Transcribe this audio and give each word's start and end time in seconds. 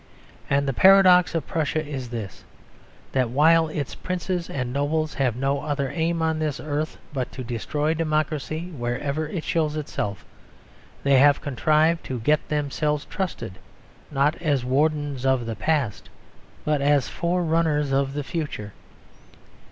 And 0.49 0.67
the 0.67 0.73
paradox 0.73 1.35
of 1.35 1.45
Prussia 1.45 1.85
is 1.85 2.09
this: 2.09 2.43
that 3.11 3.29
while 3.29 3.67
its 3.67 3.93
princes 3.93 4.49
and 4.49 4.73
nobles 4.73 5.13
have 5.13 5.35
no 5.35 5.61
other 5.61 5.91
aim 5.91 6.23
on 6.23 6.39
this 6.39 6.59
earth 6.59 6.97
but 7.13 7.31
to 7.33 7.43
destroy 7.43 7.93
democracy 7.93 8.71
wherever 8.75 9.27
it 9.27 9.43
shows 9.43 9.75
itself, 9.77 10.25
they 11.03 11.19
have 11.19 11.39
contrived 11.39 12.03
to 12.05 12.19
get 12.19 12.49
themselves 12.49 13.05
trusted, 13.05 13.59
not 14.09 14.33
as 14.41 14.65
wardens 14.65 15.23
of 15.23 15.45
the 15.45 15.55
past 15.55 16.09
but 16.65 16.81
as 16.81 17.07
forerunners 17.07 17.91
of 17.91 18.13
the 18.15 18.23
future. 18.23 18.73